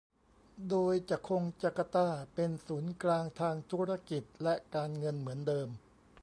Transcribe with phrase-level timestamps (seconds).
[0.69, 5.69] โดยจะคงจาการ์ตาเป็นศูนย์กลางทางธุรกิจและการเงินเหมือนเดิม